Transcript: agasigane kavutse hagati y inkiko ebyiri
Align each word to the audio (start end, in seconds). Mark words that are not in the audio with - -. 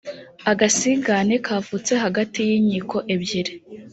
agasigane 0.51 1.35
kavutse 1.45 1.93
hagati 2.03 2.39
y 2.49 2.51
inkiko 2.57 2.97
ebyiri 3.13 3.53